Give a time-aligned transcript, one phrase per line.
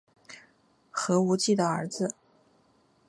[0.91, 2.15] 何无忌的儿子。